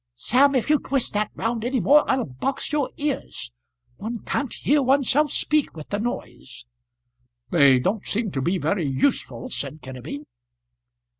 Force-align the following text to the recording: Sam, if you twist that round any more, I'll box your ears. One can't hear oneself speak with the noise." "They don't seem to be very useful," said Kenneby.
Sam, 0.15 0.55
if 0.55 0.67
you 0.67 0.79
twist 0.79 1.13
that 1.13 1.29
round 1.35 1.63
any 1.63 1.79
more, 1.79 2.09
I'll 2.09 2.25
box 2.25 2.71
your 2.71 2.89
ears. 2.97 3.51
One 3.97 4.17
can't 4.25 4.51
hear 4.51 4.81
oneself 4.81 5.31
speak 5.31 5.75
with 5.77 5.89
the 5.89 5.99
noise." 5.99 6.65
"They 7.51 7.77
don't 7.77 8.07
seem 8.07 8.31
to 8.31 8.41
be 8.41 8.57
very 8.57 8.87
useful," 8.87 9.51
said 9.51 9.79
Kenneby. 9.83 10.25